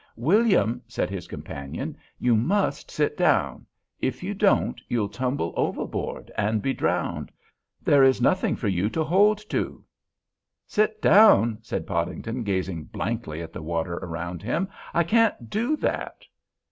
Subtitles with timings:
[0.17, 3.67] "William," said his companion, "you must sit down;
[3.99, 7.31] if you don't, you'll tumble overboard and be drowned.
[7.83, 9.85] There is nothing for you to hold to."
[10.65, 16.25] "Sit down," said Podington, gazing blankly at the water around him, "I can't do that!"